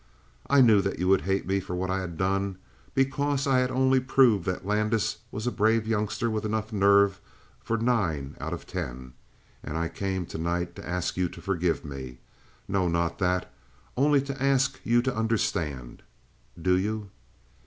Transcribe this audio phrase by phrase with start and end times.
[0.49, 2.57] "I knew that you would hate me for what I had done
[2.95, 7.21] because I had only proved that Landis was a brave youngster with enough nerve
[7.59, 9.13] for nine out of ten.
[9.61, 12.17] And I came tonight to ask you to forgive me.
[12.67, 13.53] No, not that
[13.95, 16.01] only to ask you to understand.
[16.59, 17.11] Do you?"